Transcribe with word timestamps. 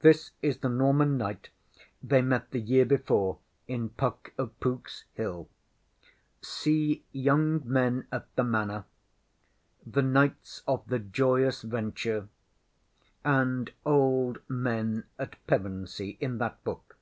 [This 0.00 0.32
is 0.42 0.58
the 0.58 0.68
Norman 0.68 1.16
knight 1.16 1.50
they 2.02 2.20
met 2.20 2.50
the 2.50 2.58
year 2.58 2.84
before 2.84 3.38
in 3.68 3.90
PUCK 3.90 4.32
OF 4.36 4.50
POOKŌĆÖS 4.58 5.04
HILL. 5.12 5.48
See 6.40 7.04
ŌĆśYoung 7.14 7.64
Men 7.66 8.08
at 8.10 8.34
the 8.34 8.42
Manor, 8.42 8.86
ŌĆÖ 9.88 9.92
ŌĆśThe 9.92 10.10
Knights 10.12 10.62
of 10.66 10.88
the 10.88 10.98
Joyous 10.98 11.62
Venture, 11.62 12.28
ŌĆÖ 13.24 13.40
and 13.42 13.70
ŌĆśOld 13.86 14.40
Men 14.48 15.04
at 15.16 15.46
Pevensey, 15.46 16.14
ŌĆÖ 16.14 16.18
in 16.18 16.38
that 16.38 16.64
book. 16.64 16.96